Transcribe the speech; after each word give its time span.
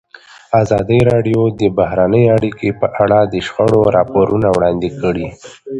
ازادي 0.61 0.99
راډیو 1.11 1.41
د 1.59 1.61
بهرنۍ 1.77 2.25
اړیکې 2.35 2.69
په 2.79 2.87
اړه 3.03 3.19
د 3.33 3.35
شخړو 3.45 3.81
راپورونه 3.95 4.47
وړاندې 4.55 4.89
کړي. 5.01 5.27